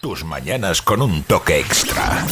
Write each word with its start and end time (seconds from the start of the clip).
Tus 0.00 0.24
mañanas 0.24 0.80
con 0.80 1.02
un 1.02 1.22
toque 1.24 1.58
extra. 1.58 2.24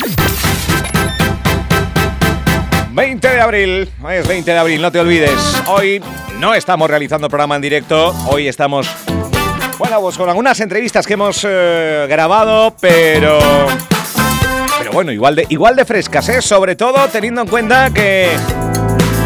20 2.92 3.28
de 3.28 3.40
abril, 3.42 3.90
hoy 4.02 4.14
es 4.14 4.26
20 4.26 4.50
de 4.50 4.58
abril, 4.58 4.80
no 4.80 4.90
te 4.90 4.98
olvides. 5.00 5.62
Hoy 5.66 6.02
no 6.38 6.54
estamos 6.54 6.88
realizando 6.88 7.28
programa 7.28 7.56
en 7.56 7.62
directo, 7.62 8.14
hoy 8.26 8.48
estamos, 8.48 8.88
bueno, 9.76 10.00
pues 10.00 10.16
con 10.16 10.30
algunas 10.30 10.58
entrevistas 10.60 11.06
que 11.06 11.12
hemos 11.12 11.44
eh, 11.46 12.06
grabado, 12.08 12.74
pero... 12.80 13.38
Pero 14.78 14.92
bueno, 14.92 15.12
igual 15.12 15.36
de, 15.36 15.44
igual 15.50 15.76
de 15.76 15.84
frescas, 15.84 16.26
¿eh? 16.30 16.40
Sobre 16.40 16.74
todo 16.74 17.06
teniendo 17.08 17.42
en 17.42 17.48
cuenta 17.48 17.90
que 17.92 18.30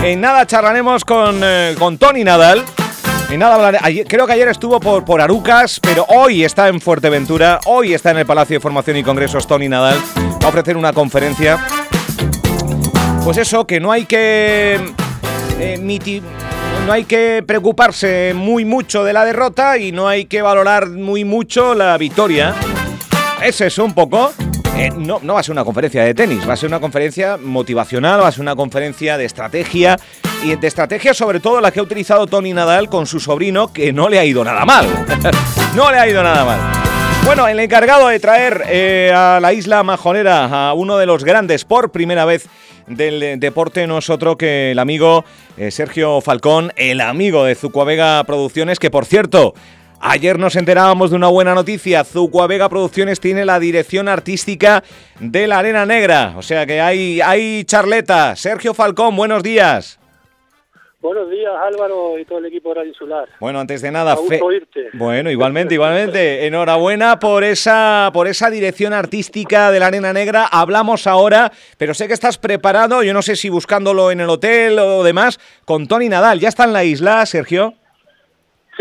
en 0.02 0.20
nada 0.20 0.46
charlaremos 0.48 1.04
con, 1.04 1.40
eh, 1.44 1.76
con 1.78 1.96
Tony 1.96 2.24
Nadal. 2.24 2.64
En 3.32 3.40
nada 3.40 3.80
creo 4.06 4.26
que 4.26 4.32
ayer 4.34 4.48
estuvo 4.48 4.78
por, 4.78 5.06
por 5.06 5.22
Arucas, 5.22 5.80
pero 5.80 6.04
hoy 6.08 6.44
está 6.44 6.68
en 6.68 6.82
Fuerteventura, 6.82 7.60
hoy 7.64 7.94
está 7.94 8.10
en 8.10 8.18
el 8.18 8.26
Palacio 8.26 8.56
de 8.56 8.60
Formación 8.60 8.98
y 8.98 9.02
Congresos 9.02 9.46
Tony 9.46 9.70
Nadal. 9.70 9.96
Va 10.42 10.44
a 10.44 10.48
ofrecer 10.50 10.76
una 10.76 10.92
conferencia 10.92 11.58
pues 13.24 13.38
eso, 13.38 13.66
que 13.66 13.80
no 13.80 13.90
hay 13.90 14.04
que 14.04 14.78
eh, 15.58 16.22
no 16.86 16.92
hay 16.92 17.04
que 17.04 17.42
preocuparse 17.46 18.34
muy 18.34 18.66
mucho 18.66 19.02
de 19.02 19.14
la 19.14 19.24
derrota 19.24 19.78
y 19.78 19.92
no 19.92 20.08
hay 20.08 20.26
que 20.26 20.42
valorar 20.42 20.90
muy 20.90 21.24
mucho 21.24 21.74
la 21.74 21.96
victoria. 21.96 22.54
Es 23.42 23.62
eso 23.62 23.82
un 23.82 23.94
poco. 23.94 24.30
Eh, 24.76 24.90
no, 24.96 25.20
va 25.22 25.40
a 25.40 25.42
ser 25.42 25.52
una 25.52 25.64
conferencia 25.64 26.02
de 26.02 26.14
tenis, 26.14 26.48
va 26.48 26.54
a 26.54 26.56
ser 26.56 26.68
una 26.68 26.80
conferencia 26.80 27.36
motivacional, 27.36 28.22
va 28.22 28.28
a 28.28 28.32
ser 28.32 28.40
una 28.40 28.56
conferencia 28.56 29.18
de 29.18 29.26
estrategia 29.26 29.98
y 30.42 30.56
de 30.56 30.66
estrategia 30.66 31.12
sobre 31.12 31.40
todo 31.40 31.60
la 31.60 31.70
que 31.70 31.80
ha 31.80 31.82
utilizado 31.82 32.26
Tony 32.26 32.52
Nadal 32.52 32.88
con 32.88 33.06
su 33.06 33.20
sobrino 33.20 33.72
que 33.72 33.92
no 33.92 34.08
le 34.08 34.18
ha 34.18 34.24
ido 34.24 34.42
nada 34.44 34.64
mal. 34.64 34.86
no 35.76 35.90
le 35.90 35.98
ha 35.98 36.08
ido 36.08 36.22
nada 36.22 36.44
mal. 36.44 36.58
Bueno, 37.24 37.46
el 37.46 37.60
encargado 37.60 38.08
de 38.08 38.18
traer 38.18 38.64
eh, 38.66 39.12
a 39.14 39.38
la 39.40 39.52
isla 39.52 39.82
majonera 39.82 40.70
a 40.70 40.72
uno 40.72 40.96
de 40.96 41.06
los 41.06 41.22
grandes 41.22 41.64
por 41.64 41.92
primera 41.92 42.24
vez 42.24 42.48
del 42.86 43.22
eh, 43.22 43.36
deporte 43.36 43.86
no 43.86 43.98
es 43.98 44.10
otro 44.10 44.36
que 44.36 44.72
el 44.72 44.78
amigo 44.78 45.24
Sergio 45.70 46.20
Falcón, 46.22 46.72
el 46.76 47.02
amigo 47.02 47.44
de 47.44 47.54
Zucuavega 47.54 48.24
Producciones, 48.24 48.78
que 48.78 48.90
por 48.90 49.04
cierto, 49.04 49.54
ayer 50.02 50.38
nos 50.38 50.56
enterábamos 50.56 51.10
de 51.10 51.16
una 51.16 51.28
buena 51.28 51.54
noticia, 51.54 52.04
Zucuavega 52.04 52.68
Producciones 52.68 53.20
tiene 53.20 53.44
la 53.44 53.58
dirección 53.58 54.08
artística 54.08 54.82
de 55.20 55.46
la 55.46 55.60
Arena 55.60 55.86
Negra, 55.86 56.34
o 56.36 56.42
sea 56.42 56.66
que 56.66 56.80
hay, 56.80 57.20
hay 57.20 57.64
charleta. 57.64 58.36
Sergio 58.36 58.74
Falcón, 58.74 59.16
buenos 59.16 59.42
días. 59.42 59.98
Buenos 61.00 61.28
días, 61.30 61.52
Álvaro 61.60 62.16
y 62.16 62.24
todo 62.24 62.38
el 62.38 62.46
equipo 62.46 62.68
de 62.68 62.74
Radio 62.76 62.90
Insular. 62.90 63.28
Bueno, 63.40 63.58
antes 63.58 63.82
de 63.82 63.90
nada, 63.90 64.16
fe-. 64.16 64.40
Bueno, 64.92 65.32
igualmente, 65.32 65.74
igualmente. 65.74 66.46
Enhorabuena 66.46 67.18
por 67.18 67.42
esa, 67.42 68.10
por 68.14 68.28
esa 68.28 68.50
dirección 68.50 68.92
artística 68.92 69.72
de 69.72 69.80
la 69.80 69.88
Arena 69.88 70.12
Negra. 70.12 70.46
Hablamos 70.46 71.08
ahora, 71.08 71.50
pero 71.76 71.92
sé 71.92 72.06
que 72.06 72.14
estás 72.14 72.38
preparado, 72.38 73.02
yo 73.02 73.12
no 73.14 73.22
sé 73.22 73.34
si 73.34 73.48
buscándolo 73.48 74.12
en 74.12 74.20
el 74.20 74.30
hotel 74.30 74.78
o 74.78 75.02
demás, 75.02 75.40
con 75.64 75.88
Tony 75.88 76.08
Nadal. 76.08 76.38
¿Ya 76.38 76.48
está 76.48 76.64
en 76.64 76.72
la 76.72 76.84
isla, 76.84 77.26
Sergio? 77.26 77.74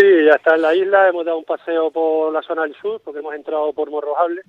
Sí, 0.02 0.26
ya 0.26 0.34
está 0.34 0.56
en 0.56 0.64
la 0.64 0.74
isla, 0.74 1.10
hemos 1.10 1.24
dado 1.24 1.38
un 1.38 1.44
paseo 1.44 1.92
por 1.92 2.34
la 2.34 2.42
zona 2.42 2.64
del 2.64 2.74
sur, 2.74 3.00
porque 3.04 3.20
hemos 3.20 3.36
entrado 3.36 3.72
por 3.72 3.92
Morrojable, 3.92 4.42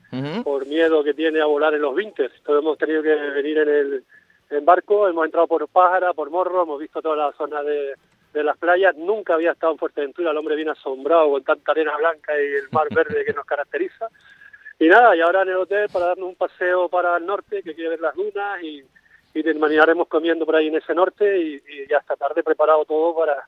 por 0.43 0.65
miedo 0.65 1.05
que 1.05 1.13
tiene 1.13 1.43
a 1.43 1.45
volar 1.45 1.75
en 1.75 1.83
los 1.83 1.95
Winters. 1.95 2.33
Entonces 2.39 2.63
hemos 2.63 2.79
tenido 2.79 3.03
que 3.03 3.15
venir 3.15 3.59
en 3.59 3.69
el 3.69 4.05
en 4.49 4.65
barco, 4.65 5.07
hemos 5.09 5.27
entrado 5.27 5.47
por 5.47 5.69
Pájara, 5.69 6.15
por 6.15 6.31
Morro, 6.31 6.63
hemos 6.63 6.81
visto 6.81 7.03
toda 7.03 7.17
la 7.17 7.33
zona 7.33 7.63
de, 7.63 7.93
de 8.33 8.43
las 8.43 8.57
playas. 8.57 8.97
Nunca 8.97 9.35
había 9.35 9.53
estado 9.53 9.75
en 9.75 9.79
Fuerteventura, 9.79 10.31
el 10.31 10.39
hombre 10.39 10.57
viene 10.57 10.71
asombrado 10.71 11.31
con 11.33 11.45
tanta 11.45 11.73
arena 11.73 11.99
blanca 11.99 12.33
y 12.33 12.47
el 12.55 12.71
mar 12.71 12.87
verde 12.95 13.23
que 13.23 13.35
nos 13.35 13.45
caracteriza. 13.45 14.09
Y 14.79 14.89
nada, 14.89 15.15
y 15.15 15.21
ahora 15.21 15.43
en 15.43 15.51
el 15.51 15.57
hotel 15.57 15.91
para 15.93 16.07
darnos 16.07 16.31
un 16.31 16.37
paseo 16.37 16.89
para 16.89 17.19
el 17.19 17.27
norte, 17.27 17.63
que 17.63 17.75
quiere 17.75 17.91
ver 17.91 18.01
las 18.01 18.15
dunas, 18.15 18.63
y, 18.63 18.83
y 19.35 19.43
terminaremos 19.43 20.09
comiendo 20.09 20.47
por 20.47 20.57
ahí 20.57 20.69
en 20.69 20.77
ese 20.77 20.95
norte, 20.95 21.39
y, 21.39 21.63
esta 21.83 22.17
tarde 22.17 22.43
preparado 22.43 22.87
todo 22.87 23.15
para, 23.15 23.47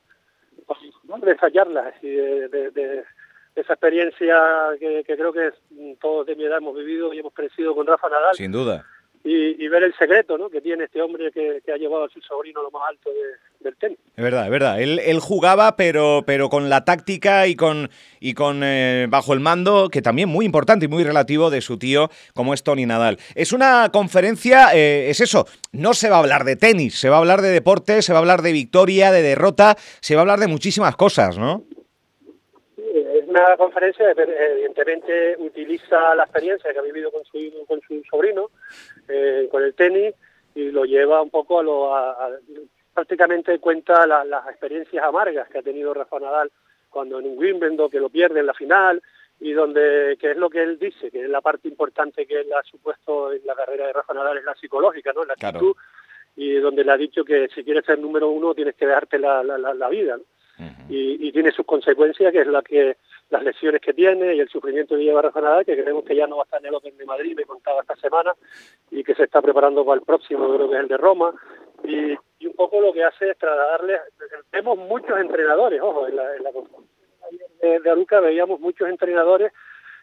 de 1.21 1.31
esas 1.31 1.53
charlas 1.53 1.93
y 2.01 2.09
de, 2.09 2.47
de- 2.49 2.71
de 2.71 3.03
esa 3.55 3.73
experiencia 3.73 4.37
que, 4.79 5.03
que 5.05 5.15
creo 5.15 5.31
que 5.31 5.51
mm, 5.71 5.93
todos 6.01 6.25
de 6.27 6.35
mi 6.35 6.43
edad 6.43 6.57
hemos 6.57 6.75
vivido 6.75 7.13
y 7.13 7.19
hemos 7.19 7.33
crecido 7.33 7.73
con 7.73 7.87
Rafa 7.87 8.09
Nadal 8.09 8.35
Sin 8.35 8.51
duda. 8.51 8.85
Y, 9.27 9.61
y 9.61 9.67
ver 9.67 9.81
el 9.83 9.93
secreto 9.95 10.37
¿no? 10.37 10.49
que 10.49 10.61
tiene 10.61 10.83
este 10.85 11.01
hombre 11.01 11.31
que, 11.31 11.59
que 11.65 11.71
ha 11.73 11.77
llevado 11.77 12.03
a 12.05 12.09
su 12.09 12.21
sobrino 12.21 12.59
a 12.59 12.63
lo 12.63 12.71
más 12.71 12.83
alto 12.89 13.09
de- 13.09 13.63
del 13.65 13.75
tenis. 13.77 13.97
Es 14.15 14.23
verdad, 14.23 14.45
es 14.45 14.51
verdad. 14.51 14.79
Él, 14.79 14.99
él 14.99 15.19
jugaba, 15.19 15.75
pero, 15.75 16.21
pero 16.27 16.49
con 16.49 16.69
la 16.69 16.85
táctica 16.85 17.47
y 17.47 17.55
con, 17.55 17.89
y 18.19 18.35
con 18.35 18.61
eh, 18.63 19.07
bajo 19.09 19.33
el 19.33 19.39
mando, 19.39 19.89
que 19.89 20.03
también 20.03 20.29
muy 20.29 20.45
importante 20.45 20.85
y 20.85 20.87
muy 20.87 21.03
relativo 21.03 21.49
de 21.49 21.61
su 21.61 21.79
tío, 21.79 22.09
como 22.35 22.53
es 22.53 22.61
Tony 22.61 22.85
Nadal. 22.85 23.17
Es 23.33 23.51
una 23.51 23.89
conferencia, 23.91 24.69
eh, 24.75 25.09
es 25.09 25.19
eso, 25.19 25.47
no 25.71 25.95
se 25.95 26.09
va 26.11 26.17
a 26.17 26.19
hablar 26.19 26.43
de 26.43 26.55
tenis, 26.55 26.99
se 26.99 27.09
va 27.09 27.15
a 27.15 27.19
hablar 27.19 27.41
de 27.41 27.49
deporte, 27.49 28.03
se 28.03 28.13
va 28.13 28.19
a 28.19 28.21
hablar 28.21 28.43
de 28.43 28.51
victoria, 28.51 29.11
de 29.11 29.23
derrota, 29.23 29.75
se 29.99 30.13
va 30.13 30.21
a 30.21 30.23
hablar 30.23 30.39
de 30.39 30.47
muchísimas 30.47 30.95
cosas, 30.95 31.39
¿no? 31.39 31.63
Es 32.77 33.27
una 33.27 33.57
conferencia 33.57 34.13
que 34.15 34.21
evidentemente 34.23 35.35
utiliza 35.39 36.13
la 36.15 36.23
experiencia 36.23 36.71
que 36.71 36.79
ha 36.79 36.83
vivido 36.83 37.11
con 37.11 37.23
su, 37.25 37.37
con 37.67 37.81
su 37.81 38.01
sobrino, 38.09 38.49
eh, 39.07 39.47
con 39.51 39.63
el 39.63 39.73
tenis, 39.73 40.13
y 40.53 40.71
lo 40.71 40.85
lleva 40.85 41.21
un 41.21 41.29
poco 41.29 41.59
a 41.59 41.63
lo... 41.63 41.95
a- 41.95 42.11
a- 42.11 42.29
prácticamente 42.93 43.59
cuenta 43.59 44.07
la- 44.07 44.23
las 44.23 44.47
experiencias 44.47 45.03
amargas 45.03 45.49
que 45.49 45.57
ha 45.57 45.61
tenido 45.61 45.93
Rafa 45.93 46.17
Nadal 46.19 46.49
cuando 46.89 47.19
en 47.19 47.25
un 47.25 47.37
Wimbledon, 47.37 47.89
que 47.89 47.99
lo 47.99 48.09
pierde 48.09 48.39
en 48.39 48.45
la 48.45 48.53
final, 48.53 49.01
y 49.41 49.51
donde, 49.51 50.15
que 50.17 50.31
es 50.31 50.37
lo 50.37 50.49
que 50.49 50.63
él 50.63 50.79
dice, 50.79 51.11
que 51.11 51.23
es 51.23 51.29
la 51.29 51.41
parte 51.41 51.67
importante 51.67 52.25
que 52.25 52.39
él 52.39 52.53
ha 52.53 52.63
supuesto 52.63 53.33
en 53.33 53.41
la 53.45 53.53
carrera 53.53 53.87
de 53.87 53.91
Rafa 53.93 54.13
Nadal, 54.13 54.37
es 54.37 54.45
la 54.45 54.55
psicológica, 54.55 55.11
¿no? 55.13 55.25
La 55.25 55.35
Claro. 55.35 55.57
actitud, 55.57 55.75
y 56.37 56.53
donde 56.55 56.85
le 56.85 56.91
ha 56.93 56.97
dicho 56.97 57.25
que 57.25 57.49
si 57.53 57.65
quieres 57.65 57.83
ser 57.85 57.99
número 57.99 58.29
uno 58.29 58.53
tienes 58.55 58.75
que 58.75 58.85
dejarte 58.87 59.19
la, 59.19 59.43
la, 59.43 59.57
la, 59.57 59.73
la 59.73 59.89
vida, 59.89 60.15
¿no? 60.17 60.23
y, 60.89 61.27
y 61.27 61.31
tiene 61.33 61.51
sus 61.51 61.65
consecuencias, 61.65 62.31
que 62.31 62.39
es 62.41 62.47
la 62.47 62.61
que 62.61 62.95
las 63.29 63.43
lesiones 63.43 63.81
que 63.81 63.93
tiene 63.93 64.35
y 64.35 64.39
el 64.39 64.49
sufrimiento 64.49 64.95
que 64.95 65.03
lleva 65.03 65.21
Rafa 65.21 65.41
Nadal, 65.41 65.65
que 65.65 65.75
creemos 65.75 66.05
que 66.05 66.15
ya 66.15 66.27
no 66.27 66.37
va 66.37 66.43
a 66.43 66.45
estar 66.45 66.59
en 66.59 66.67
el 66.67 66.75
Open 66.75 66.95
de 66.95 67.05
Madrid, 67.05 67.35
me 67.35 67.43
contaba 67.45 67.81
esta 67.81 67.95
semana, 67.95 68.33
y 68.91 69.03
que 69.03 69.15
se 69.15 69.23
está 69.23 69.41
preparando 69.41 69.83
para 69.83 69.99
el 69.99 70.05
próximo, 70.05 70.53
creo 70.55 70.69
que 70.69 70.75
es 70.75 70.81
el 70.81 70.87
de 70.87 70.97
Roma, 70.97 71.33
y, 71.83 72.13
y 72.39 72.47
un 72.47 72.53
poco 72.53 72.79
lo 72.79 72.93
que 72.93 73.03
hace 73.03 73.31
es 73.31 73.37
trasladarle, 73.37 73.99
vemos 74.51 74.77
muchos 74.77 75.19
entrenadores, 75.19 75.81
ojo, 75.81 76.07
en 76.07 76.15
la, 76.15 76.35
en 76.35 76.43
la 76.43 76.51
de, 77.61 77.79
de 77.79 77.89
Aruca 77.89 78.19
veíamos 78.19 78.59
muchos 78.59 78.87
entrenadores 78.87 79.51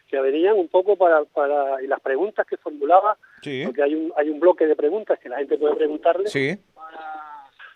que 0.07 0.19
venían 0.19 0.57
un 0.57 0.67
poco 0.67 0.97
para, 0.97 1.23
para 1.23 1.81
y 1.81 1.87
las 1.87 2.01
preguntas 2.01 2.45
que 2.45 2.57
formulaba, 2.57 3.17
Sí. 3.41 3.63
porque 3.65 3.83
hay 3.83 3.95
un, 3.95 4.13
hay 4.17 4.29
un 4.29 4.39
bloque 4.39 4.67
de 4.67 4.75
preguntas 4.75 5.17
que 5.19 5.29
la 5.29 5.37
gente 5.37 5.57
puede 5.57 5.75
preguntarle, 5.75 6.27
Sí. 6.27 6.57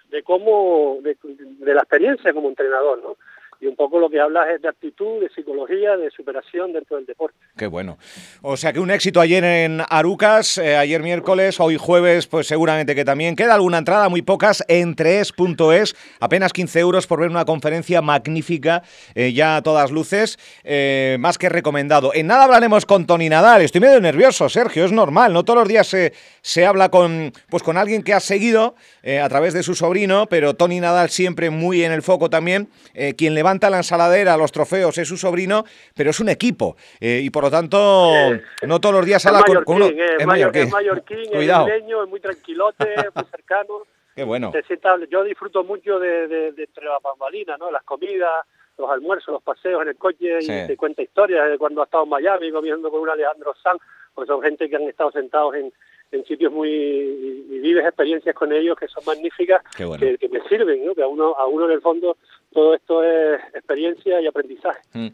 de 0.10 0.24
cómo, 0.24 0.98
de, 1.02 1.18
de 1.24 1.74
la 1.74 1.82
experiencia 1.82 2.34
como 2.34 2.50
entrenador, 2.50 3.00
¿no? 3.02 3.16
Y 3.60 3.66
un 3.66 3.76
poco 3.76 4.00
lo 4.00 4.10
que 4.10 4.20
hablas 4.20 4.50
es 4.50 4.62
de 4.62 4.70
actitud, 4.70 5.22
de 5.22 5.30
psicología, 5.30 5.98
de 5.98 6.12
superación 6.12 6.74
dentro 6.74 6.98
del 6.98 7.06
deporte. 7.06 7.38
Qué 7.58 7.66
bueno. 7.66 7.98
O 8.42 8.56
sea 8.56 8.72
que 8.72 8.80
un 8.80 8.92
éxito 8.92 9.20
ayer 9.20 9.44
en 9.44 9.82
Arucas, 9.90 10.58
eh, 10.58 10.76
ayer 10.76 11.02
miércoles, 11.02 11.60
hoy 11.60 11.78
jueves, 11.78 12.28
pues 12.28 12.48
seguramente 12.48 12.94
que 12.94 13.04
también. 13.04 13.36
Queda 13.36 13.56
alguna 13.56 13.80
entrada, 13.80 14.10
muy 14.10 14.22
pocas, 14.22 14.64
en 14.68 14.96
3.es, 14.96 15.96
apenas 16.20 16.54
15 16.54 16.80
euros 16.80 17.08
por 17.08 17.20
ver 17.20 17.30
una 17.30 17.46
conferencia 17.46 18.02
magnífica, 18.02 18.84
eh, 19.16 19.34
ya 19.34 19.58
a 19.58 19.64
todas 19.64 19.92
luces, 19.92 20.38
eh, 20.64 21.18
más 21.20 21.38
que 21.38 21.50
recomendado. 21.50 22.12
En 22.14 22.28
nada 22.28 22.44
hablaremos 22.44 22.86
con 22.86 23.08
Tony 23.08 23.30
Nadal, 23.30 23.62
estoy 23.62 23.82
medio 23.82 24.00
nervioso, 24.00 24.50
Sergio, 24.50 24.86
es 24.86 24.92
normal, 24.92 25.34
no 25.34 25.44
todos 25.44 25.60
los 25.60 25.68
días 25.68 25.88
se, 25.88 26.14
se 26.42 26.66
habla 26.66 26.90
con, 26.90 27.34
pues 27.50 27.64
con 27.64 27.78
alguien 27.78 28.04
que 28.04 28.14
ha 28.14 28.20
seguido 28.20 28.76
a 29.04 29.30
través 29.30 29.54
de 29.54 29.64
su 29.64 29.74
sobrino, 29.74 30.28
pero 30.28 30.54
Tony 30.54 30.82
Nadal 30.82 31.10
siempre 31.10 31.50
muy 31.50 31.84
en 31.84 31.94
el 31.94 32.02
foco 32.02 32.30
también, 32.30 32.68
quien 33.18 33.34
levanta 33.48 33.70
la 33.70 33.78
ensaladera, 33.78 34.36
los 34.36 34.52
trofeos, 34.52 34.98
es 34.98 35.08
su 35.08 35.16
sobrino, 35.16 35.64
pero 35.96 36.10
es 36.10 36.20
un 36.20 36.28
equipo, 36.28 36.76
eh, 37.00 37.22
y 37.24 37.30
por 37.30 37.44
lo 37.44 37.50
tanto, 37.50 38.12
no 38.64 38.82
todos 38.82 38.96
los 38.96 39.06
días 39.06 39.22
Es 39.24 39.26
habla 39.26 39.42
con, 39.44 39.64
con 39.64 39.76
uno. 39.78 39.86
es 39.86 39.94
es 40.20 40.26
mallorquín. 40.28 40.64
es 40.64 40.72
mallorquín, 40.72 41.20
es 41.22 41.30
Cuidado. 41.30 41.68
isleño, 41.70 42.04
es 42.04 42.10
muy 42.10 42.20
tranquilote, 42.20 42.96
muy 43.16 43.26
cercano. 43.32 43.84
Qué 44.18 44.24
bueno. 44.26 44.52
Yo 45.10 45.24
disfruto 45.24 45.64
mucho 45.64 45.98
de, 45.98 46.28
de, 46.28 46.52
de 46.52 46.64
entre 46.64 46.86
la 46.86 46.98
bambalinas, 47.02 47.58
¿no? 47.58 47.72
Las 47.72 47.84
comidas, 47.84 48.46
los 48.78 48.90
almuerzos, 48.90 49.32
los 49.32 49.44
paseos 49.44 49.82
en 49.84 49.88
el 49.90 49.96
coche, 49.96 50.42
Sí. 50.42 50.52
y 50.52 50.68
te 50.68 50.76
cuenta 50.76 51.02
historias 51.02 51.50
de 51.50 51.58
cuando 51.58 51.82
ha 51.82 51.86
estado 51.86 52.04
en 52.04 52.10
Miami 52.10 52.52
comiendo 52.52 52.92
con 52.92 53.00
un 53.00 53.10
Alejandro 53.10 53.56
Sanz, 53.64 53.80
pues 54.14 54.28
son 54.28 54.42
gente 54.42 54.68
que 54.70 54.76
han 54.76 54.84
estado 54.90 55.12
sentados 55.12 55.56
en, 55.56 55.72
en 56.12 56.26
sitios 56.26 56.52
muy 56.52 56.70
y, 56.70 57.46
y 57.56 57.60
vives 57.60 57.86
experiencias 57.86 58.34
con 58.36 58.52
ellos 58.52 58.76
que 58.78 58.88
son 58.88 59.04
magníficas 59.06 59.62
bueno. 59.78 59.98
que, 60.00 60.18
que 60.18 60.30
me 60.30 60.42
sirven 60.50 60.86
¿no? 60.86 60.96
que 60.96 61.04
a 61.04 61.08
uno 61.08 61.36
a 61.38 61.46
uno 61.46 61.66
en 61.66 61.72
el 61.74 61.82
fondo 61.82 62.18
todo 62.58 62.74
esto 62.74 63.04
es 63.04 63.40
experiencia 63.54 64.20
y 64.20 64.26
aprendizaje 64.26 64.80
Mm. 64.94 65.10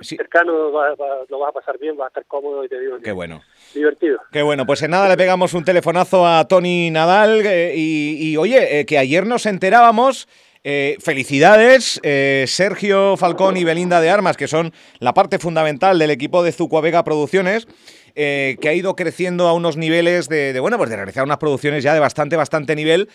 Sí. 0.00 0.14
cercano 0.16 0.70
va- 0.70 0.94
va- 0.94 1.24
lo 1.28 1.40
vas 1.40 1.48
a 1.48 1.52
pasar 1.52 1.76
bien 1.76 1.96
vas 1.96 2.04
a 2.04 2.08
estar 2.08 2.24
cómodo 2.26 2.62
y 2.64 2.68
te 2.68 2.78
digo 2.78 2.98
Qué 3.02 3.10
bueno. 3.10 3.42
divertido 3.74 4.20
Qué 4.30 4.42
bueno, 4.42 4.64
pues 4.64 4.80
en 4.82 4.92
nada 4.92 5.08
le 5.08 5.16
pegamos 5.16 5.54
un 5.54 5.64
telefonazo 5.64 6.24
a 6.24 6.46
Tony 6.46 6.92
Nadal 6.92 7.44
eh, 7.44 7.72
y, 7.76 8.30
y, 8.30 8.36
oye, 8.36 8.78
eh, 8.80 8.86
que 8.86 8.96
ayer 8.96 9.26
nos 9.26 9.44
enterábamos 9.46 10.28
Eh, 10.70 10.98
felicidades, 11.00 11.98
eh, 12.02 12.44
Sergio 12.46 13.16
Falcón 13.16 13.56
y 13.56 13.64
Belinda 13.64 14.02
de 14.02 14.10
Armas, 14.10 14.36
que 14.36 14.46
son 14.46 14.74
la 14.98 15.14
parte 15.14 15.38
fundamental 15.38 15.98
del 15.98 16.10
equipo 16.10 16.42
de 16.42 16.52
Zucuavega 16.52 17.04
Producciones. 17.04 17.66
Eh, 18.14 18.58
que 18.60 18.68
ha 18.68 18.74
ido 18.74 18.96
creciendo 18.96 19.46
a 19.48 19.54
unos 19.54 19.76
niveles 19.76 20.28
de, 20.28 20.58
bueno, 20.60 20.76
pues 20.76 20.90
de 20.90 20.96
realizar 20.96 21.24
unas 21.24 21.38
producciones 21.38 21.84
ya 21.84 21.94
de 21.94 22.00
bastante, 22.00 22.36
bastante 22.36 22.74
nivel, 22.74 23.08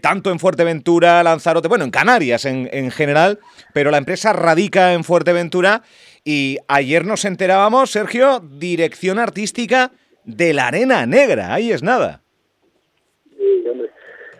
tanto 0.00 0.30
en 0.30 0.38
Fuerteventura, 0.38 1.22
Lanzarote, 1.22 1.68
bueno, 1.68 1.84
en 1.84 1.90
Canarias 1.90 2.46
en, 2.46 2.68
en, 2.72 2.90
general, 2.90 3.38
pero 3.74 3.90
la 3.90 3.98
empresa 3.98 4.32
radica 4.32 4.94
en 4.94 5.04
Fuerteventura 5.04 5.82
y 6.24 6.56
ayer 6.68 7.04
nos 7.04 7.26
enterábamos, 7.26 7.90
Sergio, 7.90 8.40
dirección 8.40 9.18
artística 9.18 9.92
de 10.24 10.54
la 10.54 10.68
Arena 10.68 11.04
Negra, 11.04 11.52
ahí 11.52 11.70
es 11.70 11.82
nada. 11.82 12.22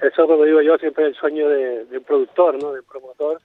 Eso, 0.03 0.27
como 0.27 0.45
digo 0.45 0.61
yo, 0.61 0.77
siempre 0.79 1.05
es 1.05 1.11
el 1.11 1.17
sueño 1.17 1.49
de, 1.49 1.87
un 1.91 2.05
productor, 2.05 2.61
¿no? 2.63 2.73
de 2.73 2.81
un 2.81 2.87
promotor, 2.87 3.41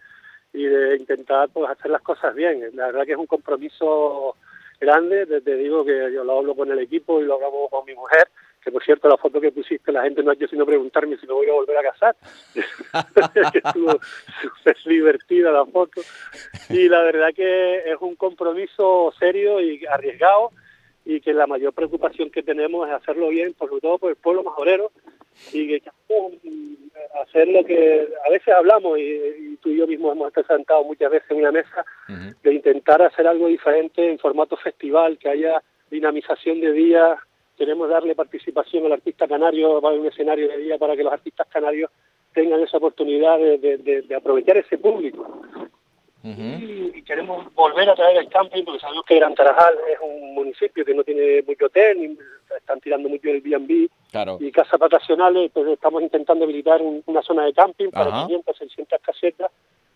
y 0.53 0.65
de 0.65 0.97
intentar 0.97 1.49
pues 1.49 1.69
hacer 1.69 1.91
las 1.91 2.01
cosas 2.01 2.35
bien. 2.35 2.61
La 2.73 2.87
verdad 2.87 3.05
que 3.05 3.13
es 3.13 3.17
un 3.17 3.27
compromiso 3.27 4.35
grande, 4.79 5.25
te, 5.25 5.55
digo 5.55 5.85
que 5.85 6.11
yo 6.13 6.23
lo 6.23 6.39
hablo 6.39 6.55
con 6.55 6.71
el 6.71 6.79
equipo 6.79 7.21
y 7.21 7.25
lo 7.25 7.35
hablamos 7.35 7.69
con 7.69 7.85
mi 7.85 7.93
mujer, 7.93 8.27
que 8.63 8.71
por 8.71 8.83
cierto 8.83 9.07
la 9.07 9.17
foto 9.17 9.39
que 9.39 9.51
pusiste 9.51 9.91
la 9.91 10.03
gente 10.03 10.23
no 10.23 10.31
ha 10.31 10.33
hecho 10.33 10.47
sino 10.47 10.65
preguntarme 10.65 11.17
si 11.17 11.27
me 11.27 11.33
voy 11.33 11.47
a 11.47 11.53
volver 11.53 11.77
a 11.77 11.91
casar, 11.91 12.15
que 13.53 14.89
divertida 14.89 15.51
la 15.51 15.65
foto, 15.65 16.01
y 16.69 16.89
la 16.89 17.03
verdad 17.03 17.29
que 17.35 17.91
es 17.91 17.97
un 18.01 18.15
compromiso 18.15 19.13
serio 19.19 19.61
y 19.61 19.85
arriesgado, 19.85 20.51
y 21.05 21.21
que 21.21 21.33
la 21.33 21.47
mayor 21.47 21.73
preocupación 21.73 22.29
que 22.29 22.43
tenemos 22.43 22.87
es 22.87 22.93
hacerlo 22.93 23.29
bien, 23.29 23.53
por 23.53 23.69
todo 23.79 23.97
por 23.97 24.09
el 24.09 24.15
pueblo 24.15 24.43
majorero, 24.43 24.91
y 25.53 25.67
que 25.67 25.81
hacer 27.21 27.47
lo 27.47 27.63
que 27.63 28.07
a 28.25 28.29
veces 28.29 28.53
hablamos 28.53 28.97
y, 28.99 29.57
tú 29.61 29.69
y 29.69 29.77
yo 29.77 29.87
mismo 29.87 30.11
hemos 30.11 30.31
presentado 30.31 30.83
muchas 30.83 31.11
veces 31.11 31.29
en 31.31 31.37
una 31.37 31.51
mesa 31.51 31.85
de 32.07 32.53
intentar 32.53 33.01
hacer 33.01 33.27
algo 33.27 33.47
diferente 33.47 34.09
en 34.09 34.19
formato 34.19 34.57
festival, 34.57 35.17
que 35.17 35.29
haya 35.29 35.61
dinamización 35.89 36.61
de 36.61 36.71
día, 36.71 37.17
queremos 37.57 37.89
darle 37.89 38.15
participación 38.15 38.85
al 38.85 38.93
artista 38.93 39.27
canario, 39.27 39.81
va 39.81 39.89
a 39.89 39.91
haber 39.91 40.01
un 40.01 40.07
escenario 40.07 40.47
de 40.47 40.57
día 40.57 40.77
para 40.77 40.95
que 40.95 41.03
los 41.03 41.13
artistas 41.13 41.47
canarios 41.47 41.91
tengan 42.33 42.61
esa 42.61 42.77
oportunidad 42.77 43.37
de 43.37 44.15
aprovechar 44.15 44.57
ese 44.57 44.77
público. 44.77 45.41
Y, 46.23 47.01
queremos 47.03 47.51
volver 47.55 47.89
a 47.89 47.95
traer 47.95 48.17
el 48.17 48.29
camping 48.29 48.63
porque 48.63 48.79
sabemos 48.79 49.03
que 49.05 49.15
Gran 49.15 49.33
Tarajal 49.33 49.73
es 49.91 49.97
un 50.01 50.35
municipio 50.35 50.85
que 50.85 50.93
no 50.93 51.03
tiene 51.03 51.41
mucho 51.41 51.65
hotel, 51.65 51.99
ni 51.99 52.17
están 52.57 52.79
tirando 52.79 53.09
mucho 53.09 53.29
el 53.29 53.41
B&B 53.41 53.89
y 54.39 54.51
casas 54.51 54.79
vacacionales, 54.79 55.43
entonces 55.43 55.73
estamos 55.73 56.01
intentando 56.01 56.45
habilitar 56.45 56.81
una 56.81 57.21
zona 57.21 57.45
de 57.45 57.53
camping 57.53 57.89
para 57.89 58.25
500, 58.27 58.57
600 58.57 59.01
casetas 59.01 59.51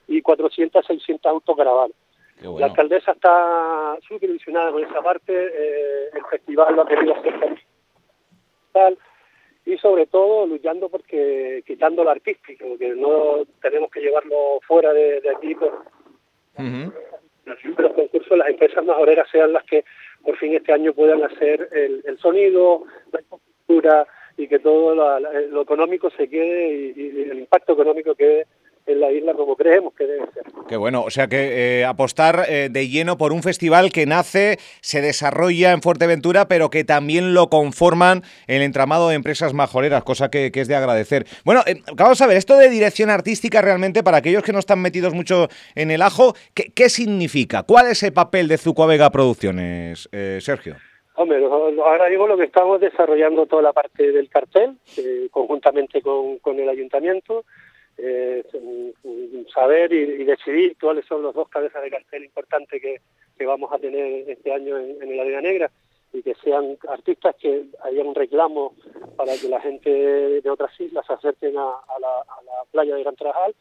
y 0.07 0.21
400, 0.21 0.85
600 0.85 1.31
autocaravanas. 1.31 1.95
La 2.41 2.67
alcaldesa 2.67 3.13
está 3.13 3.97
súper 4.07 4.29
ilusionada 4.29 4.71
con 4.71 4.83
esa 4.83 5.01
parte, 5.01 5.33
eh, 5.33 6.09
el 6.13 6.25
festival 6.29 6.75
lo 6.75 6.81
ha 6.81 6.87
querido 6.87 7.15
hacer 7.15 7.61
tal 8.73 8.97
y 9.65 9.77
sobre 9.77 10.05
todo 10.05 10.45
luchando 10.45 10.89
porque 10.89 11.63
quitando 11.65 12.03
lo 12.03 12.11
artístico, 12.11 12.77
que 12.77 12.89
no 12.89 13.45
tenemos 13.61 13.89
que 13.89 14.01
llevarlo 14.01 14.59
fuera 14.67 14.93
de, 14.93 15.21
aquí 15.35 15.55
pues, 15.55 15.71
los 17.77 17.93
concursos, 17.93 18.37
las 18.37 18.49
empresas 18.49 18.85
majoreras 18.85 19.27
sean 19.31 19.53
las 19.53 19.63
que 19.63 19.83
por 20.25 20.37
fin 20.37 20.55
este 20.55 20.73
año 20.73 20.93
puedan 20.93 21.23
hacer 21.23 21.69
el, 21.71 22.17
sonido, 22.17 22.83
la 23.13 23.21
infraestructura 23.21 24.07
y 24.37 24.47
que 24.47 24.59
todo 24.59 24.95
lo, 24.95 25.61
económico 25.61 26.09
se 26.09 26.27
quede 26.27 26.93
y, 26.95 27.29
el 27.31 27.39
impacto 27.39 27.73
económico 27.73 28.15
quede 28.15 28.47
en 28.85 28.99
la 28.99 29.11
isla 29.11 29.33
como 29.33 29.55
creemos 29.55 29.93
que 29.93 30.05
debe 30.05 30.25
ser. 30.33 30.43
Qué 30.67 30.77
bueno, 30.77 31.03
o 31.03 31.09
sea 31.09 31.27
que 31.27 31.79
eh, 31.79 31.85
apostar 31.85 32.45
eh, 32.47 32.69
de 32.71 32.87
lleno 32.87 33.17
por 33.17 33.33
un 33.33 33.41
festival 33.41 33.91
que 33.91 34.05
nace, 34.05 34.57
se 34.81 35.01
desarrolla 35.01 35.71
en 35.71 35.81
Fuerteventura, 35.81 36.47
pero 36.47 36.69
que 36.69 36.83
también 36.83 37.33
lo 37.33 37.49
conforman 37.49 38.23
el 38.47 38.61
entramado 38.61 39.09
de 39.09 39.15
empresas 39.15 39.53
majoreras, 39.53 40.03
cosa 40.03 40.29
que, 40.29 40.51
es 40.53 40.67
de 40.67 40.75
agradecer. 40.75 41.25
Bueno, 41.43 41.61
eh, 41.65 41.81
vamos 41.95 42.21
a 42.21 42.27
ver, 42.27 42.37
esto 42.37 42.57
de 42.57 42.69
dirección 42.69 43.09
artística 43.09 43.61
realmente, 43.61 44.03
para 44.03 44.17
aquellos 44.17 44.43
que 44.43 44.53
no 44.53 44.59
están 44.59 44.81
metidos 44.81 45.13
mucho 45.13 45.47
en 45.75 45.91
el 45.91 46.01
ajo, 46.01 46.35
¿qué, 46.53 46.89
significa? 46.89 47.63
¿Cuál 47.63 47.87
es 47.87 48.03
el 48.03 48.13
papel 48.13 48.47
de 48.47 48.57
Zucuavega 48.57 49.09
Producciones, 49.09 50.07
Sergio? 50.39 50.75
Hombre, 51.15 51.43
ahora 51.45 52.07
digo 52.07 52.27
lo 52.27 52.37
que 52.37 52.43
estamos 52.43 52.79
desarrollando 52.79 53.45
toda 53.45 53.61
la 53.61 53.73
parte 53.73 54.11
del 54.11 54.29
cartel, 54.29 54.77
conjuntamente 55.31 56.01
con, 56.01 56.39
con 56.39 56.59
el 56.59 56.69
ayuntamiento, 56.69 57.45
eh, 57.97 58.43
saber 59.53 59.93
y, 59.93 60.23
decidir 60.23 60.75
cuáles 60.79 61.05
son 61.05 61.21
los 61.21 61.33
dos 61.33 61.49
cabezas 61.49 61.81
de 61.83 61.91
cartel 61.91 62.25
importantes 62.25 62.81
que, 62.81 63.45
vamos 63.45 63.71
a 63.71 63.77
tener 63.77 64.29
este 64.29 64.51
año 64.53 64.77
en, 64.77 65.01
en 65.01 65.11
el 65.11 65.19
Arena 65.19 65.41
Negra 65.41 65.71
y 66.15 66.23
que 66.23 66.35
sean 66.35 66.77
artistas 66.87 67.35
que 67.35 67.65
haya 67.83 68.03
un 68.03 68.15
reclamo 68.15 68.73
para 69.17 69.35
que 69.37 69.49
la 69.49 69.59
gente 69.59 69.89
de 69.89 70.49
otras 70.49 70.79
islas 70.79 71.05
se 71.05 71.13
acerquen 71.13 71.57
a, 71.57 71.75
la, 71.99 72.23
playa 72.71 72.95
de 72.95 73.03
Gran 73.03 73.15
Trajal. 73.15 73.55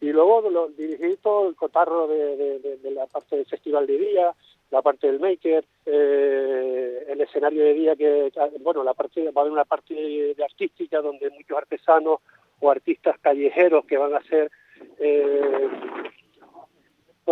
Y 0.00 0.12
luego 0.12 0.48
lo, 0.50 0.68
dirigir 0.68 1.18
todo 1.22 1.48
el 1.48 1.54
cotarro 1.54 2.08
de, 2.08 2.78
la 2.92 3.06
parte 3.06 3.36
del 3.36 3.46
festival 3.46 3.86
de 3.86 3.98
día, 3.98 4.34
la 4.70 4.82
parte 4.82 5.06
del 5.06 5.20
maker, 5.20 5.64
eh, 5.84 7.06
el 7.08 7.20
escenario 7.20 7.62
de 7.62 7.74
día 7.74 7.96
que, 7.96 8.32
bueno, 8.60 8.82
la 8.82 8.94
parte 8.94 9.22
va 9.30 9.32
a 9.36 9.40
haber 9.42 9.52
una 9.52 9.64
parte 9.64 9.94
de 9.94 10.44
artística 10.44 11.00
donde 11.00 11.30
muchos 11.30 11.56
artesanos 11.56 12.20
o 12.60 12.70
artistas 12.70 13.18
callejeros 13.20 13.84
que 13.86 13.96
van 13.96 14.14
a 14.14 14.18
hacer 14.18 14.50
eh, 14.98 15.68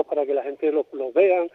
para 0.08 0.26
que 0.26 0.34
la 0.34 0.42
gente 0.42 0.72
los, 0.72 0.86
vean. 1.14 1.48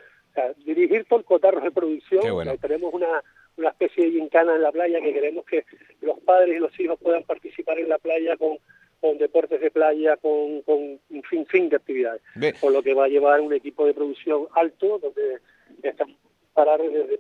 dirigir 0.66 1.06
todo 1.06 1.20
el 1.20 1.26
cotarro 1.26 1.62
de 1.62 1.72
producción. 1.72 2.22
tenemos 2.62 2.94
una, 2.94 3.24
una 3.58 3.70
especie 3.70 4.06
de 4.06 4.12
gincana 4.12 4.56
en 4.56 4.62
la 4.62 4.72
playa 4.72 5.02
que 5.02 5.14
queremos 5.14 5.46
que 5.46 5.66
los 6.02 6.20
padres 6.22 6.56
y 6.56 6.60
los 6.60 6.80
hijos 6.80 6.98
puedan 7.02 7.24
participar 7.24 7.80
en 7.80 7.90
la 7.90 7.98
playa 7.98 8.38
con, 8.38 8.58
con 9.02 9.18
deportes 9.18 9.60
de 9.60 9.72
playa, 9.72 10.18
con, 10.18 10.62
con 10.62 11.00
un 11.10 11.24
fin, 11.30 11.46
fin 11.46 11.70
de 11.70 11.76
actividades. 11.76 12.22
Por 12.62 12.72
lo 12.72 12.82
que 12.82 12.94
va 12.94 13.06
a 13.06 13.10
llevar 13.10 13.42
un 13.42 13.54
equipo 13.54 13.86
de 13.86 13.94
producción 13.94 14.48
alto, 14.54 15.00
donde 15.00 15.40
estamos 15.84 16.16
parar 16.60 16.82
desde 16.82 17.20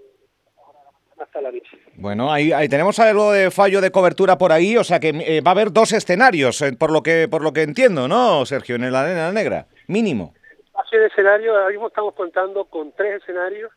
hasta 1.21 1.42
la 1.42 1.51
Bueno, 1.95 2.31
ahí, 2.31 2.51
ahí, 2.51 2.69
tenemos 2.69 3.00
algo 3.00 3.31
de 3.31 3.51
fallo 3.51 3.81
de 3.81 3.92
cobertura 3.92 4.38
por 4.38 4.51
ahí, 4.51 4.77
o 4.77 4.83
sea 4.83 5.00
que 5.00 5.10
eh, 5.10 5.42
va 5.42 5.51
a 5.51 5.54
haber 5.54 5.71
dos 5.71 5.92
escenarios, 5.94 6.62
eh, 6.62 6.74
por 6.77 6.92
lo 6.92 7.04
que 7.04 7.27
por 7.30 7.44
lo 7.44 7.54
que 7.54 7.63
entiendo, 7.63 8.07
¿no, 8.07 8.45
Sergio? 8.45 8.75
En 8.75 8.92
la 8.92 9.01
Arena 9.01 9.31
Negra, 9.31 9.68
mínimo. 9.88 10.33
Así 10.74 10.98
de 10.98 11.07
escenario, 11.07 11.56
ahora 11.56 11.69
mismo 11.69 11.88
estamos 11.88 12.13
contando 12.13 12.66
con 12.66 12.92
tres 12.94 13.21
escenarios, 13.21 13.71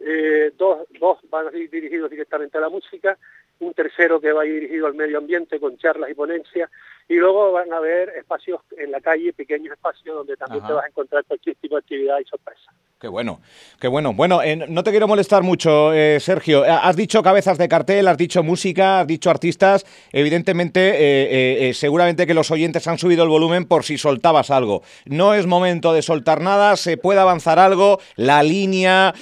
eh, 0.00 0.52
dos, 0.58 0.86
dos 1.00 1.18
van 1.30 1.48
a 1.48 1.56
ir 1.56 1.70
dirigidos 1.70 2.10
directamente 2.10 2.58
a 2.58 2.60
la 2.60 2.68
música, 2.68 3.16
un 3.60 3.72
tercero 3.72 4.20
que 4.20 4.32
va 4.32 4.42
a 4.42 4.46
ir 4.46 4.54
dirigido 4.54 4.86
al 4.86 4.94
medio 4.94 5.18
ambiente 5.18 5.58
con 5.58 5.78
charlas 5.78 6.10
y 6.10 6.14
ponencias, 6.14 6.70
y 7.08 7.14
luego 7.14 7.52
van 7.52 7.72
a 7.72 7.76
haber 7.76 8.10
espacios 8.10 8.60
en 8.76 8.90
la 8.90 9.00
calle, 9.00 9.32
pequeños 9.32 9.72
espacios 9.72 10.16
donde 10.16 10.36
también 10.36 10.66
te 10.66 10.72
vas 10.72 10.84
a 10.84 10.88
encontrar 10.88 11.24
cualquier 11.24 11.56
tipo 11.56 11.76
de 11.76 11.80
actividad 11.80 12.18
y 12.20 12.24
sorpresa. 12.24 12.72
Qué 13.04 13.08
bueno, 13.08 13.40
qué 13.78 13.88
bueno. 13.88 14.14
Bueno, 14.14 14.42
eh, 14.42 14.56
no 14.56 14.82
te 14.82 14.90
quiero 14.90 15.06
molestar 15.06 15.42
mucho, 15.42 15.92
eh, 15.92 16.18
Sergio. 16.20 16.64
Eh, 16.64 16.70
has 16.70 16.96
dicho 16.96 17.22
cabezas 17.22 17.58
de 17.58 17.68
cartel, 17.68 18.08
has 18.08 18.16
dicho 18.16 18.42
música, 18.42 19.00
has 19.00 19.06
dicho 19.06 19.28
artistas. 19.28 19.84
Evidentemente, 20.10 21.74
seguramente 21.74 22.26
que 22.26 22.32
los 22.32 22.50
oyentes 22.50 22.86
han 22.88 22.96
subido 22.96 23.24
el 23.24 23.28
volumen 23.28 23.66
por 23.66 23.84
si 23.84 23.98
soltabas 23.98 24.50
algo. 24.50 24.80
No 25.04 25.34
es 25.34 25.46
momento 25.46 25.92
de 25.92 26.00
soltar 26.00 26.40
nada, 26.40 26.76
se 26.76 26.96
puede 26.96 27.20
avanzar 27.20 27.58
algo, 27.58 27.98
la 28.16 28.42
línea, 28.42 29.12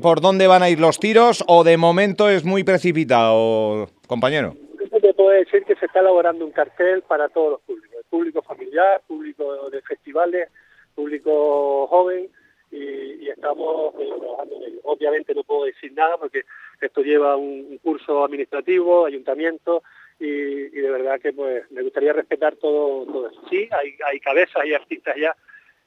por 0.00 0.22
dónde 0.22 0.46
van 0.46 0.62
a 0.62 0.70
ir 0.70 0.80
los 0.80 0.98
tiros, 0.98 1.44
o 1.48 1.64
de 1.64 1.76
momento 1.76 2.30
es 2.30 2.44
muy 2.44 2.64
precipitado, 2.64 3.90
compañero. 4.06 4.54
Te 5.02 5.12
puedo 5.12 5.30
decir 5.30 5.64
que 5.64 5.74
se 5.76 5.85
está 5.96 6.02
elaborando 6.02 6.44
un 6.44 6.52
cartel 6.52 7.00
para 7.00 7.30
todos 7.30 7.52
los 7.52 7.60
públicos, 7.62 7.96
el 7.96 8.04
público 8.04 8.42
familiar, 8.42 9.00
público 9.06 9.70
de 9.70 9.80
festivales, 9.80 10.50
público 10.94 11.86
joven 11.86 12.28
y, 12.70 13.30
estamos 13.30 13.94
eh, 13.98 14.12
trabajando 14.20 14.56
en 14.56 14.62
ello. 14.64 14.80
Obviamente 14.84 15.34
no 15.34 15.42
puedo 15.42 15.64
decir 15.64 15.94
nada 15.94 16.18
porque 16.18 16.44
esto 16.82 17.00
lleva 17.00 17.36
un, 17.36 17.78
curso 17.78 18.26
administrativo, 18.26 19.06
ayuntamiento, 19.06 19.82
y, 20.20 20.68
de 20.68 20.90
verdad 20.90 21.18
que 21.18 21.32
pues 21.32 21.64
me 21.70 21.82
gustaría 21.82 22.12
respetar 22.12 22.56
todo, 22.56 23.06
todo 23.06 23.30
eso. 23.30 23.40
Sí, 23.48 23.66
hay, 23.72 23.96
hay 24.04 24.20
cabezas 24.20 24.66
y 24.66 24.74
artistas 24.74 25.16
ya 25.16 25.34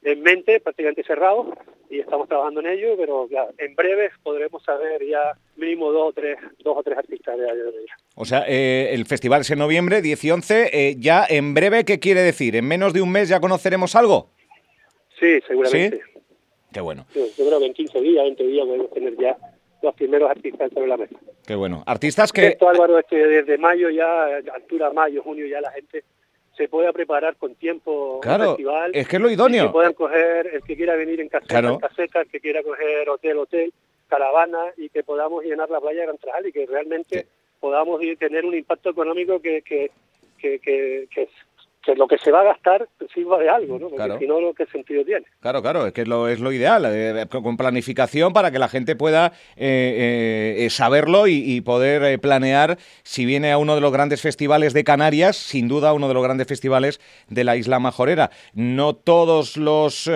en 0.02 0.22
mente, 0.22 0.58
prácticamente 0.58 1.04
cerrados, 1.04 1.46
y 1.90 1.98
estamos 1.98 2.28
trabajando 2.28 2.60
en 2.60 2.66
ello, 2.66 2.94
pero 2.96 3.28
ya, 3.28 3.48
en 3.58 3.74
breve 3.74 4.10
podremos 4.22 4.62
saber 4.62 5.04
ya 5.04 5.36
mínimo 5.56 5.90
dos 5.90 6.10
o 6.10 6.12
tres, 6.12 6.38
dos 6.62 6.76
o 6.78 6.82
tres 6.84 6.96
artistas 6.96 7.36
de, 7.36 7.44
de, 7.44 7.86
O 8.14 8.24
sea, 8.24 8.44
eh, 8.46 8.90
el 8.92 9.04
festival 9.06 9.40
es 9.40 9.50
en 9.50 9.58
noviembre, 9.58 10.00
10 10.00 10.24
y 10.24 10.30
11, 10.30 10.70
eh, 10.72 10.96
ya 10.98 11.26
en 11.28 11.52
breve, 11.52 11.84
¿qué 11.84 11.98
quiere 11.98 12.22
decir? 12.22 12.54
¿En 12.54 12.66
menos 12.66 12.92
de 12.92 13.02
un 13.02 13.10
mes 13.10 13.28
ya 13.28 13.40
conoceremos 13.40 13.96
algo? 13.96 14.30
Sí, 15.18 15.40
seguramente. 15.46 16.00
Qué 16.72 16.80
bueno. 16.80 17.06
Yo, 17.12 17.24
creo 17.36 17.58
que 17.58 17.66
en 17.66 17.74
15 17.74 18.00
días, 18.00 18.24
20 18.24 18.46
días 18.46 18.66
podemos 18.66 18.90
tener 18.92 19.16
ya 19.16 19.36
los 19.82 19.94
primeros 19.94 20.30
artistas 20.30 20.70
sobre 20.72 20.86
la 20.86 20.96
mesa. 20.96 21.16
Qué 21.44 21.56
bueno. 21.56 21.82
Artistas 21.86 22.32
que... 22.32 22.46
Esto, 22.46 22.68
Álvaro, 22.68 23.00
es 23.00 23.06
que 23.06 23.16
desde 23.16 23.58
mayo 23.58 23.90
ya, 23.90 24.36
altura 24.54 24.92
mayo, 24.92 25.22
junio, 25.24 25.46
ya 25.48 25.60
la 25.60 25.72
gente 25.72 26.04
se 26.56 26.68
pueda 26.68 26.92
preparar 26.92 27.36
con 27.36 27.54
tiempo 27.54 28.20
claro, 28.20 28.44
un 28.44 28.50
festival. 28.50 28.90
Es 28.94 29.08
que 29.08 29.16
es 29.16 29.22
lo 29.22 29.30
idóneo. 29.30 29.66
Que 29.66 29.72
puedan 29.72 29.94
coger, 29.94 30.46
el 30.52 30.62
que 30.62 30.76
quiera 30.76 30.96
venir 30.96 31.20
en 31.20 31.28
caseta, 31.28 31.58
en 31.58 31.78
caseta, 31.78 32.20
el 32.20 32.28
que 32.28 32.40
quiera 32.40 32.62
coger 32.62 33.08
hotel, 33.08 33.38
hotel, 33.38 33.72
caravana 34.08 34.72
y 34.76 34.88
que 34.88 35.02
podamos 35.02 35.44
llenar 35.44 35.70
la 35.70 35.80
playa 35.80 36.02
de 36.02 36.06
Cantral 36.08 36.46
y 36.46 36.52
que 36.52 36.66
realmente 36.66 37.26
podamos 37.60 38.00
tener 38.18 38.44
un 38.44 38.54
impacto 38.54 38.90
económico 38.90 39.40
que, 39.40 39.62
que, 39.62 39.90
que, 40.38 40.58
que, 40.58 41.28
que 41.82 41.94
lo 41.94 42.06
que 42.06 42.18
se 42.18 42.30
va 42.30 42.40
a 42.40 42.44
gastar 42.44 42.88
sirva 43.14 43.38
de 43.38 43.48
algo, 43.48 43.78
¿no? 43.78 43.88
Porque 43.88 44.18
si 44.18 44.26
no, 44.26 44.36
¿qué 44.56 44.66
sentido 44.66 45.04
tiene? 45.04 45.24
Claro, 45.40 45.62
claro, 45.62 45.86
es 45.86 45.92
que 45.92 46.02
es 46.02 46.08
lo, 46.08 46.28
es 46.28 46.40
lo 46.40 46.52
ideal, 46.52 46.84
eh, 46.86 47.26
con 47.30 47.56
planificación 47.56 48.32
para 48.32 48.50
que 48.50 48.58
la 48.58 48.68
gente 48.68 48.96
pueda 48.96 49.32
eh, 49.56 50.56
eh, 50.58 50.70
saberlo 50.70 51.26
y, 51.26 51.60
poder 51.60 52.18
planear 52.20 52.78
si 53.02 53.26
viene 53.26 53.52
a 53.52 53.58
uno 53.58 53.74
de 53.74 53.82
los 53.82 53.92
grandes 53.92 54.22
festivales 54.22 54.72
de 54.72 54.82
Canarias, 54.82 55.36
sin 55.36 55.68
duda 55.68 55.92
uno 55.92 56.08
de 56.08 56.14
los 56.14 56.22
grandes 56.22 56.46
festivales 56.46 57.00
de 57.28 57.44
la 57.44 57.56
isla 57.56 57.78
majorera. 57.78 58.30
No 58.54 58.94
todos 58.94 59.56
los 59.58 60.10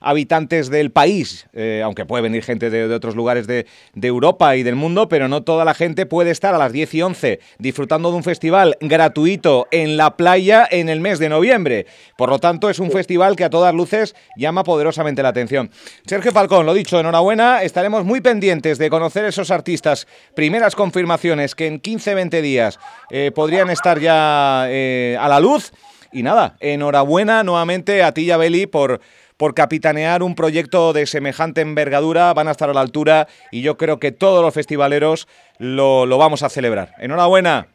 habitantes 0.00 0.70
del 0.70 0.90
país, 0.90 1.48
aunque 1.84 2.04
puede 2.04 2.22
venir 2.22 2.42
gente 2.42 2.68
de, 2.68 2.92
otros 2.92 3.14
lugares 3.14 3.46
de, 3.46 3.66
de, 3.94 4.08
Europa 4.08 4.56
y 4.56 4.64
del 4.64 4.74
mundo, 4.74 5.08
pero 5.08 5.28
no 5.28 5.44
toda 5.44 5.64
la 5.64 5.74
gente 5.74 6.04
puede 6.04 6.30
estar 6.30 6.54
a 6.54 6.58
las 6.58 6.72
10 6.72 6.94
y 6.94 7.02
11 7.02 7.40
disfrutando 7.58 8.10
de 8.10 8.16
un 8.16 8.24
festival 8.24 8.76
gratuito 8.80 9.68
en 9.70 9.96
la 9.96 10.16
playa 10.16 10.66
en 10.68 10.88
el 10.88 11.00
mes 11.08 11.18
de 11.18 11.28
noviembre. 11.30 11.86
Por 12.16 12.28
lo 12.28 12.38
tanto, 12.38 12.68
es 12.68 12.78
un 12.78 12.90
festival 12.90 13.34
que 13.34 13.44
a 13.44 13.50
todas 13.50 13.74
luces 13.74 14.14
llama 14.36 14.62
poderosamente 14.62 15.22
la 15.22 15.30
atención. 15.30 15.70
Sergio 16.06 16.32
Falcón, 16.32 16.66
lo 16.66 16.74
dicho, 16.74 17.00
enhorabuena. 17.00 17.62
Estaremos 17.62 18.04
muy 18.04 18.20
pendientes 18.20 18.76
de 18.76 18.90
conocer 18.90 19.24
esos 19.24 19.50
artistas. 19.50 20.06
Primeras 20.34 20.74
confirmaciones 20.74 21.54
que 21.54 21.66
en 21.66 21.80
15-20 21.80 22.42
días 22.42 22.78
eh, 23.10 23.32
podrían 23.34 23.70
estar 23.70 23.98
ya 24.00 24.66
eh, 24.68 25.16
a 25.18 25.28
la 25.28 25.40
luz. 25.40 25.72
Y 26.12 26.22
nada, 26.22 26.56
enhorabuena 26.60 27.42
nuevamente 27.42 28.02
a 28.02 28.12
ti 28.12 28.22
y 28.22 28.30
a 28.30 28.36
Beli 28.36 28.66
por, 28.66 29.00
por 29.38 29.54
capitanear 29.54 30.22
un 30.22 30.34
proyecto 30.34 30.92
de 30.92 31.06
semejante 31.06 31.62
envergadura, 31.62 32.34
van 32.34 32.48
a 32.48 32.52
estar 32.52 32.68
a 32.68 32.74
la 32.74 32.80
altura 32.80 33.28
y 33.50 33.62
yo 33.62 33.76
creo 33.76 33.98
que 33.98 34.12
todos 34.12 34.42
los 34.42 34.52
festivaleros 34.52 35.28
lo, 35.58 36.06
lo 36.06 36.18
vamos 36.18 36.42
a 36.42 36.48
celebrar. 36.48 36.92
Enhorabuena. 36.98 37.68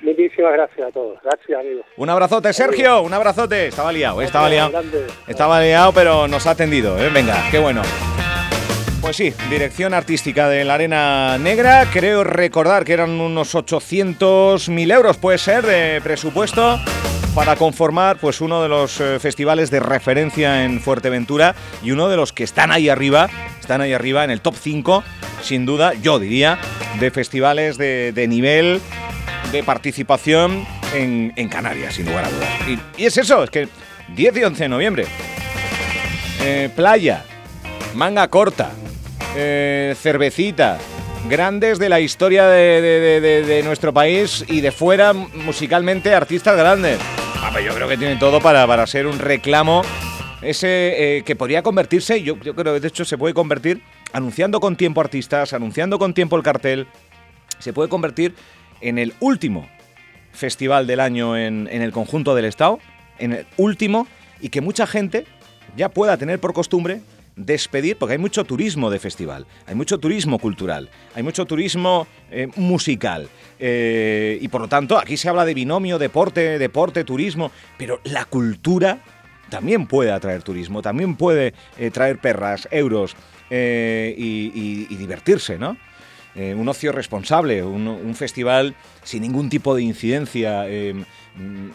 Muchísimas 0.00 0.52
gracias 0.52 0.88
a 0.88 0.92
todos. 0.92 1.18
Gracias, 1.22 1.58
amigo. 1.58 1.82
Un 1.96 2.10
abrazote, 2.10 2.52
Sergio. 2.52 3.00
Un 3.02 3.14
abrazote. 3.14 3.68
Estaba 3.68 3.92
liado, 3.92 4.20
¿eh? 4.20 4.24
estaba 4.26 4.48
liado. 4.48 4.82
Estaba 5.26 5.60
liado, 5.60 5.92
pero 5.92 6.28
nos 6.28 6.46
ha 6.46 6.50
atendido. 6.50 6.98
¿eh? 6.98 7.10
Venga, 7.12 7.42
qué 7.50 7.58
bueno. 7.58 7.82
Pues 9.00 9.16
sí, 9.16 9.32
dirección 9.48 9.94
artística 9.94 10.48
de 10.48 10.64
la 10.64 10.74
Arena 10.74 11.38
Negra. 11.38 11.86
Creo 11.92 12.24
recordar 12.24 12.84
que 12.84 12.92
eran 12.92 13.20
unos 13.20 13.54
800.000 13.54 14.92
euros, 14.92 15.16
puede 15.16 15.38
ser, 15.38 15.64
de 15.64 16.00
presupuesto 16.02 16.78
para 17.36 17.54
conformar 17.56 18.16
pues 18.16 18.40
uno 18.40 18.62
de 18.62 18.68
los 18.70 18.98
eh, 18.98 19.20
festivales 19.20 19.70
de 19.70 19.78
referencia 19.78 20.64
en 20.64 20.80
Fuerteventura 20.80 21.54
y 21.82 21.90
uno 21.90 22.08
de 22.08 22.16
los 22.16 22.32
que 22.32 22.44
están 22.44 22.72
ahí 22.72 22.88
arriba, 22.88 23.28
están 23.60 23.82
ahí 23.82 23.92
arriba 23.92 24.24
en 24.24 24.30
el 24.30 24.40
top 24.40 24.54
5, 24.58 25.04
sin 25.42 25.66
duda, 25.66 25.92
yo 25.94 26.18
diría, 26.18 26.58
de 26.98 27.10
festivales 27.10 27.76
de, 27.76 28.12
de 28.12 28.26
nivel 28.26 28.80
de 29.52 29.62
participación 29.62 30.66
en, 30.94 31.48
Canarias, 31.48 31.94
sin 31.94 32.06
lugar 32.06 32.24
a 32.24 32.30
dudas. 32.30 32.48
Y, 32.96 33.04
es 33.04 33.16
eso, 33.16 33.44
es 33.44 33.50
que 33.50 33.68
10 34.14 34.36
y 34.36 34.44
11 34.44 34.62
de 34.64 34.68
noviembre, 34.68 35.06
eh, 36.42 36.70
playa, 36.74 37.24
manga 37.94 38.28
corta, 38.28 38.70
eh, 39.36 39.94
cervecita, 40.00 40.78
grandes 41.28 41.78
de 41.78 41.88
la 41.88 42.00
historia 42.00 42.46
de, 42.46 43.62
nuestro 43.64 43.92
país 43.92 44.44
y 44.48 44.60
de 44.60 44.72
fuera 44.72 45.12
musicalmente 45.12 46.14
artistas 46.14 46.56
grandes. 46.56 46.98
yo 47.64 47.74
creo 47.74 47.88
que 47.88 47.96
tienen 47.96 48.18
todo 48.18 48.40
para, 48.40 48.66
para 48.66 48.86
ser 48.86 49.06
un 49.06 49.18
reclamo 49.18 49.82
ese 50.42 51.16
eh, 51.18 51.22
que 51.24 51.34
podría 51.34 51.62
convertirse, 51.62 52.22
yo, 52.22 52.36
yo 52.36 52.54
creo 52.54 52.74
que 52.74 52.80
de 52.80 52.88
hecho 52.88 53.04
se 53.04 53.18
puede 53.18 53.34
convertir, 53.34 53.82
anunciando 54.12 54.60
con 54.60 54.76
tiempo 54.76 55.00
artistas, 55.00 55.52
anunciando 55.52 55.98
con 55.98 56.14
tiempo 56.14 56.36
el 56.36 56.42
cartel, 56.42 56.86
se 57.58 57.72
puede 57.72 57.88
convertir 57.88 58.34
en 58.80 58.98
el 58.98 59.14
último 59.20 59.68
festival 60.32 60.86
del 60.86 61.00
año 61.00 61.36
en, 61.36 61.66
el 61.68 61.92
conjunto 61.92 62.34
del 62.34 62.44
Estado, 62.44 62.78
en 63.18 63.32
el 63.32 63.46
último, 63.56 64.06
y 64.40 64.50
que 64.50 64.60
mucha 64.60 64.86
gente 64.86 65.24
ya 65.76 65.88
pueda 65.88 66.16
tener 66.16 66.38
por 66.38 66.52
costumbre 66.52 67.00
despedir, 67.34 67.98
porque 67.98 68.12
hay 68.12 68.18
mucho 68.18 68.44
turismo 68.44 68.90
de 68.90 68.98
festival, 68.98 69.46
hay 69.66 69.74
mucho 69.74 69.98
turismo 69.98 70.38
cultural, 70.38 70.88
hay 71.14 71.22
mucho 71.22 71.44
turismo 71.44 72.06
eh, 72.30 72.48
musical, 72.56 73.28
eh, 73.58 74.38
y 74.40 74.48
por 74.48 74.62
lo 74.62 74.68
tanto 74.68 74.98
aquí 74.98 75.16
se 75.16 75.28
habla 75.28 75.44
de 75.44 75.52
binomio, 75.52 75.98
deporte, 75.98 76.58
deporte, 76.58 77.04
turismo, 77.04 77.50
pero 77.76 78.00
la 78.04 78.24
cultura 78.24 79.00
también 79.50 79.86
puede 79.86 80.12
atraer 80.12 80.42
turismo, 80.42 80.80
también 80.80 81.14
puede 81.16 81.52
eh, 81.78 81.90
traer 81.90 82.18
perras, 82.18 82.68
euros 82.70 83.14
y 83.48 84.96
divertirse, 84.96 85.56
¿no? 85.56 85.76
Eh, 86.38 86.54
un 86.54 86.68
ocio 86.68 86.92
responsable, 86.92 87.62
un, 87.62 88.14
festival 88.14 88.74
sin 89.02 89.22
ningún 89.22 89.48
tipo 89.48 89.74
de 89.74 89.82
incidencia, 89.82 90.68
eh, 90.68 90.94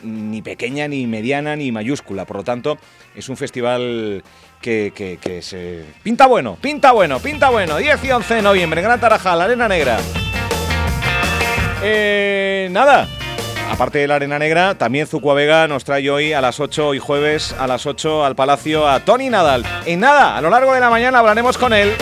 ni 0.04 0.44
pequeña, 0.44 0.88
ni 0.88 1.08
mediana, 1.08 1.56
ni 1.56 1.72
mayúscula. 1.72 2.26
Por 2.26 2.38
lo 2.38 2.44
tanto, 2.44 2.78
es 3.16 3.28
un 3.28 3.38
festival 3.38 4.24
que, 4.62 5.40
se... 5.42 5.84
Pinta 6.04 6.28
bueno, 6.28 6.60
pinta 6.62 6.92
bueno, 6.92 7.20
pinta 7.20 7.50
bueno. 7.50 7.78
10 7.78 8.04
y 8.04 8.12
11 8.12 8.36
de 8.36 8.42
noviembre 8.44 8.84
Gran 8.84 9.00
Tarajal, 9.00 9.42
Arena 9.42 9.68
Negra. 9.68 9.98
Eh, 11.82 12.68
nada, 12.70 13.08
aparte 13.72 13.98
de 13.98 14.08
la 14.08 14.18
Arena 14.18 14.38
Negra, 14.38 14.76
también 14.76 15.08
Zucuavega 15.08 15.68
nos 15.68 15.86
trae 15.86 16.08
hoy 16.12 16.34
a 16.34 16.42
las 16.42 16.60
8, 16.60 16.90
hoy 16.90 17.00
jueves, 17.00 17.56
a 17.58 17.66
las 17.66 17.88
8 17.88 18.24
al 18.24 18.36
Palacio 18.36 18.88
a 18.88 19.00
Tony 19.00 19.32
Nadal. 19.32 19.66
En 19.88 20.02
nada, 20.02 20.38
a 20.38 20.42
lo 20.42 20.52
largo 20.52 20.72
de 20.76 20.80
la 20.80 20.92
mañana 20.92 21.18
hablaremos 21.18 21.58
con 21.58 21.74
él. 21.74 21.96